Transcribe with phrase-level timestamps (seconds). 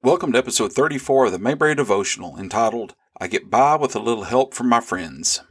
[0.00, 4.22] Welcome to episode 34 of the Mayberry Devotional entitled, I Get By with a Little
[4.22, 5.42] Help from My Friends.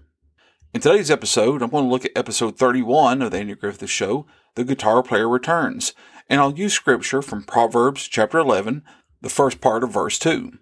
[0.73, 4.25] In today's episode, I'm going to look at episode 31 of the Andy Griffith Show,
[4.55, 5.93] The Guitar Player Returns,
[6.29, 8.83] and I'll use scripture from Proverbs chapter 11,
[9.21, 10.53] the first part of verse 2.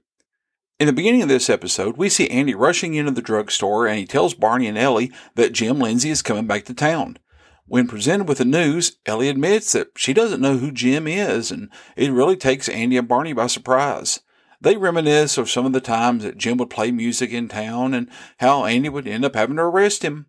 [0.80, 4.08] In the beginning of this episode, we see Andy rushing into the drugstore and he
[4.08, 7.20] tells Barney and Ellie that Jim Lindsay is coming back to town.
[7.68, 11.70] When presented with the news, Ellie admits that she doesn't know who Jim is, and
[11.96, 14.20] it really takes Andy and Barney by surprise.
[14.62, 18.10] They reminisce of some of the times that Jim would play music in town and
[18.38, 20.28] how Andy would end up having to arrest him.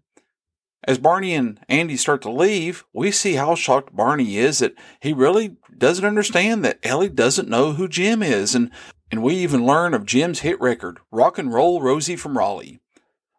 [0.84, 5.12] As Barney and Andy start to leave, we see how shocked Barney is that he
[5.12, 8.70] really doesn't understand that Ellie doesn't know who Jim is, and,
[9.10, 12.80] and we even learn of Jim's hit record, Rock and Roll Rosie from Raleigh.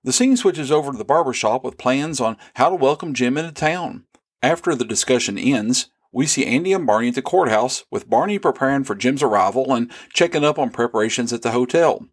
[0.08, 3.38] The scene switches over to the barber shop with plans on how to welcome Jim
[3.38, 4.06] into town.
[4.42, 8.86] After the discussion ends, we see Andy and Barney at the courthouse, with Barney preparing
[8.86, 12.08] for Jim's arrival and checking up on preparations at the hotel.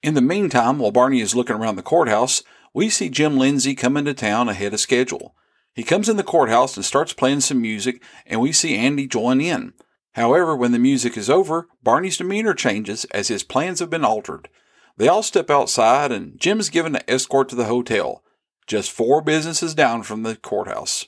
[0.00, 3.96] In the meantime, while Barney is looking around the courthouse, we see Jim Lindsay come
[3.96, 5.34] into town ahead of schedule.
[5.74, 9.40] He comes in the courthouse and starts playing some music, and we see Andy join
[9.40, 9.72] in.
[10.12, 14.48] However, when the music is over, Barney's demeanor changes as his plans have been altered.
[15.00, 18.22] They all step outside, and Jim is given an escort to the hotel,
[18.66, 21.06] just four businesses down from the courthouse.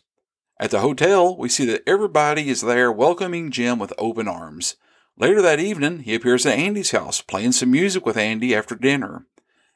[0.59, 4.77] At the hotel, we see that everybody is there welcoming Jim with open arms.
[5.19, 9.27] Later that evening, he appears at Andy's house, playing some music with Andy after dinner.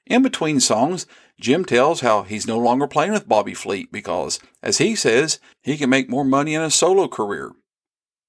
[0.07, 1.05] In between songs,
[1.39, 5.77] Jim tells how he's no longer playing with Bobby Fleet because, as he says, he
[5.77, 7.53] can make more money in a solo career.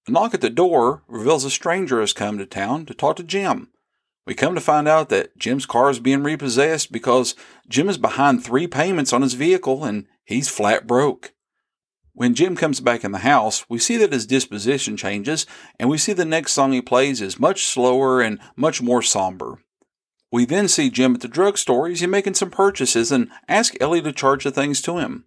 [0.06, 3.24] A knock at the door reveals a stranger has come to town to talk to
[3.24, 3.70] Jim.
[4.28, 7.34] We come to find out that Jim's car is being repossessed because
[7.70, 11.34] Jim is behind three payments on his vehicle and he's flat broke.
[12.12, 15.46] When Jim comes back in the house, we see that his disposition changes,
[15.80, 19.60] and we see the next song he plays is much slower and much more somber.
[20.30, 24.12] We then see Jim at the drugstore he's making some purchases and ask Ellie to
[24.12, 25.24] charge the things to him.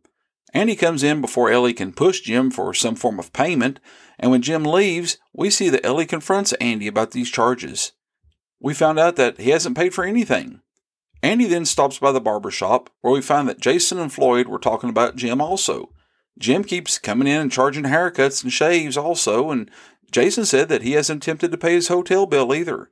[0.52, 3.80] Andy comes in before Ellie can push Jim for some form of payment,
[4.19, 7.92] and when Jim leaves, we see that Ellie confronts Andy about these charges
[8.60, 10.60] we found out that he hasn't paid for anything.
[11.22, 14.59] Andy then stops by the barber shop where we find that Jason and Floyd were
[14.59, 15.93] talking about Jim also.
[16.38, 19.70] Jim keeps coming in and charging haircuts and shaves also, and
[20.10, 22.91] Jason said that he hasn't attempted to pay his hotel bill either.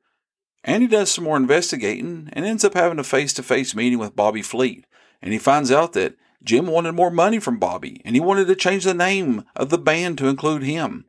[0.64, 4.16] Andy does some more investigating and ends up having a face to face meeting with
[4.16, 4.84] Bobby Fleet,
[5.22, 8.54] and he finds out that Jim wanted more money from Bobby and he wanted to
[8.54, 11.06] change the name of the band to include him.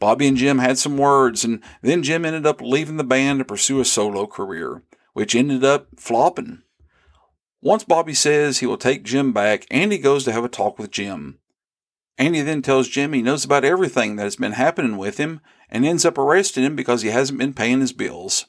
[0.00, 3.44] Bobby and Jim had some words, and then Jim ended up leaving the band to
[3.44, 6.62] pursue a solo career, which ended up flopping.
[7.62, 10.90] Once Bobby says he will take Jim back, Andy goes to have a talk with
[10.90, 11.38] Jim.
[12.16, 15.84] Andy then tells Jim he knows about everything that has been happening with him and
[15.84, 18.46] ends up arresting him because he hasn't been paying his bills.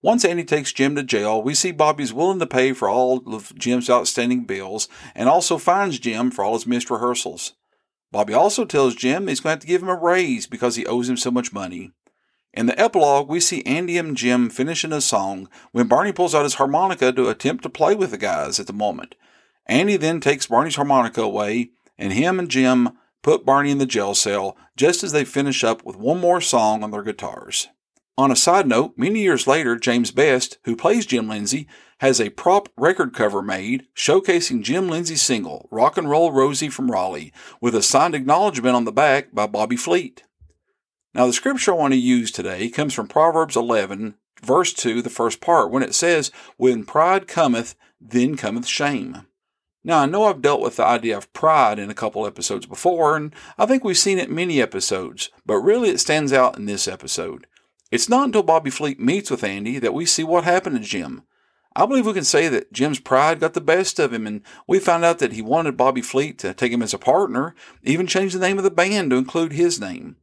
[0.00, 3.54] Once Andy takes Jim to jail, we see Bobby's willing to pay for all of
[3.58, 7.52] Jim's outstanding bills and also fines Jim for all his missed rehearsals.
[8.16, 10.86] Bobby also tells Jim he's going to have to give him a raise because he
[10.86, 11.90] owes him so much money.
[12.54, 16.44] In the epilogue, we see Andy and Jim finishing a song when Barney pulls out
[16.44, 19.16] his harmonica to attempt to play with the guys at the moment.
[19.66, 24.14] Andy then takes Barney's harmonica away, and him and Jim put Barney in the jail
[24.14, 27.68] cell just as they finish up with one more song on their guitars.
[28.18, 31.68] On a side note, many years later, James Best, who plays Jim Lindsay,
[31.98, 36.90] has a prop record cover made showcasing Jim Lindsay's single, Rock and Roll Rosie from
[36.90, 40.24] Raleigh, with a signed acknowledgement on the back by Bobby Fleet.
[41.12, 45.10] Now, the scripture I want to use today comes from Proverbs 11, verse 2, the
[45.10, 49.26] first part, when it says, When pride cometh, then cometh shame.
[49.84, 53.14] Now, I know I've dealt with the idea of pride in a couple episodes before,
[53.14, 56.88] and I think we've seen it many episodes, but really it stands out in this
[56.88, 57.46] episode.
[57.90, 61.22] It's not until Bobby Fleet meets with Andy that we see what happened to Jim.
[61.76, 64.78] I believe we can say that Jim's pride got the best of him, and we
[64.78, 68.32] found out that he wanted Bobby Fleet to take him as a partner, even change
[68.32, 70.16] the name of the band to include his name.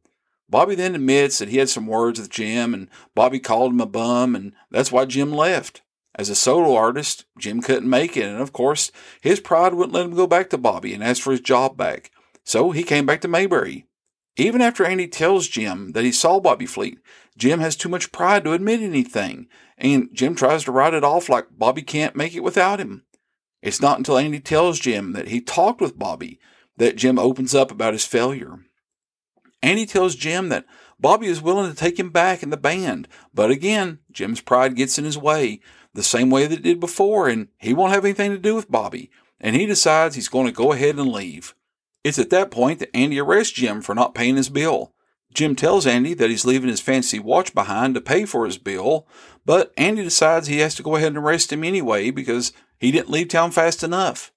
[0.50, 3.86] Bobby then admits that he had some words with Jim, and Bobby called him a
[3.86, 5.82] bum, and that's why Jim left.
[6.16, 10.06] As a solo artist, Jim couldn't make it, and of course, his pride wouldn't let
[10.06, 12.10] him go back to Bobby and ask for his job back.
[12.44, 13.86] So he came back to Mayberry.
[14.36, 16.98] Even after Andy tells Jim that he saw Bobby Fleet,
[17.38, 19.46] Jim has too much pride to admit anything,
[19.78, 23.04] and Jim tries to write it off like Bobby can't make it without him.
[23.62, 26.40] It's not until Andy tells Jim that he talked with Bobby
[26.76, 28.58] that Jim opens up about his failure.
[29.62, 30.66] Andy tells Jim that
[30.98, 34.98] Bobby is willing to take him back in the band, but again, Jim's pride gets
[34.98, 35.60] in his way,
[35.94, 38.70] the same way that it did before, and he won't have anything to do with
[38.70, 39.10] Bobby,
[39.40, 41.54] and he decides he's going to go ahead and leave.
[42.04, 44.92] It's at that point that Andy arrests Jim for not paying his bill.
[45.32, 49.08] Jim tells Andy that he's leaving his fancy watch behind to pay for his bill,
[49.44, 53.10] but Andy decides he has to go ahead and arrest him anyway because he didn't
[53.10, 54.30] leave town fast enough.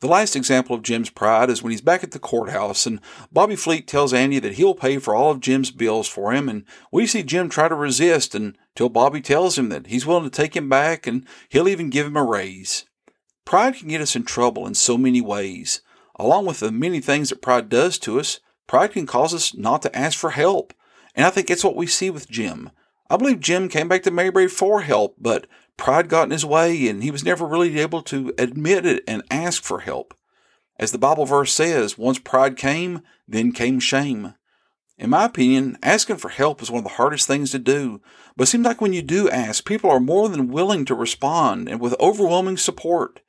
[0.00, 3.00] The last example of Jim's pride is when he's back at the courthouse and
[3.30, 6.64] Bobby Fleet tells Andy that he'll pay for all of Jim's bills for him, and
[6.90, 10.56] we see Jim try to resist until Bobby tells him that he's willing to take
[10.56, 12.84] him back and he'll even give him a raise.
[13.44, 15.82] Pride can get us in trouble in so many ways.
[16.16, 19.82] Along with the many things that pride does to us, pride can cause us not
[19.82, 20.72] to ask for help.
[21.14, 22.70] And I think that's what we see with Jim.
[23.10, 26.88] I believe Jim came back to Mayberry for help, but pride got in his way
[26.88, 30.14] and he was never really able to admit it and ask for help.
[30.78, 34.34] As the Bible verse says, once pride came, then came shame.
[34.98, 38.00] In my opinion, asking for help is one of the hardest things to do,
[38.36, 41.68] but it seems like when you do ask, people are more than willing to respond
[41.68, 43.20] and with overwhelming support.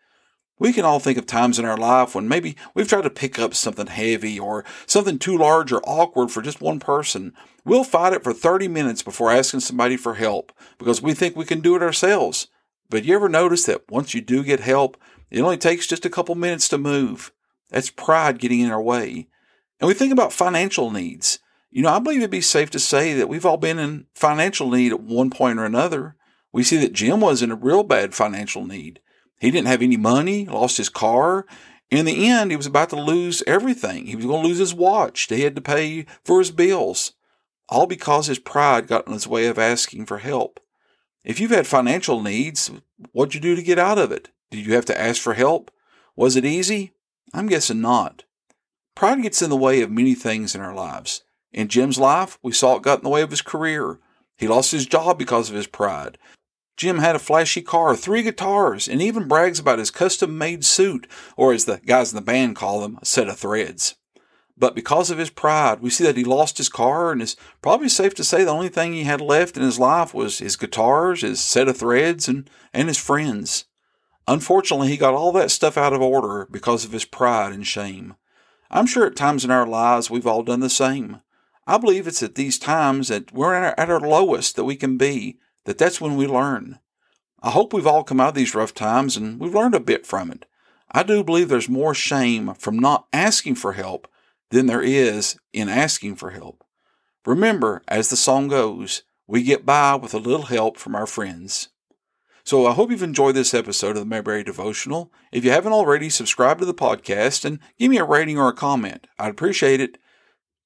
[0.64, 3.38] We can all think of times in our life when maybe we've tried to pick
[3.38, 7.34] up something heavy or something too large or awkward for just one person.
[7.66, 11.44] We'll fight it for 30 minutes before asking somebody for help because we think we
[11.44, 12.48] can do it ourselves.
[12.90, 14.96] But you ever notice that once you do get help,
[15.30, 17.34] it only takes just a couple minutes to move?
[17.68, 19.28] That's pride getting in our way.
[19.82, 21.40] And we think about financial needs.
[21.72, 24.72] You know, I believe it'd be safe to say that we've all been in financial
[24.72, 26.16] need at one point or another.
[26.54, 29.02] We see that Jim was in a real bad financial need.
[29.44, 31.46] He didn't have any money, lost his car.
[31.92, 34.06] In the end, he was about to lose everything.
[34.06, 35.28] He was going to lose his watch.
[35.28, 37.12] He had to pay for his bills.
[37.68, 40.62] All because his pride got in his way of asking for help.
[41.26, 42.72] If you've had financial needs,
[43.12, 44.30] what'd you do to get out of it?
[44.50, 45.72] Did you have to ask for help?
[46.16, 46.94] Was it easy?
[47.34, 48.24] I'm guessing not.
[48.96, 51.24] Pride gets in the way of many things in our lives.
[51.52, 54.00] In Jim's life, we saw it got in the way of his career.
[54.38, 56.18] He lost his job because of his pride.
[56.76, 61.08] Jim had a flashy car, three guitars, and even brags about his custom made suit,
[61.38, 63.96] or as the guys in the band call them, a set of threads.
[64.58, 67.90] But because of his pride, we see that he lost his car, and it's probably
[67.90, 71.22] safe to say the only thing he had left in his life was his guitars,
[71.22, 73.66] his set of threads, and, and his friends.
[74.28, 78.16] Unfortunately, he got all that stuff out of order because of his pride and shame.
[78.70, 81.22] I'm sure at times in our lives we've all done the same.
[81.66, 85.40] I believe it's at these times that we're at our lowest that we can be
[85.66, 86.80] that that's when we learn.
[87.42, 90.06] I hope we've all come out of these rough times and we've learned a bit
[90.06, 90.46] from it.
[90.92, 94.08] I do believe there's more shame from not asking for help
[94.52, 96.64] than there is in asking for help.
[97.26, 101.70] Remember, as the song goes, we get by with a little help from our friends.
[102.46, 105.12] So I hope you've enjoyed this episode of the Mayberry Devotional.
[105.32, 108.54] If you haven't already, subscribe to the podcast and give me a rating or a
[108.54, 109.08] comment.
[109.18, 109.98] I'd appreciate it.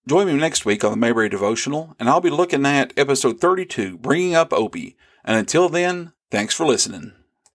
[0.08, 3.98] Join me next week on the Mayberry Devotional, and I'll be looking at episode 32,
[3.98, 4.96] Bringing Up Opie.
[5.26, 7.12] And until then, thanks for listening.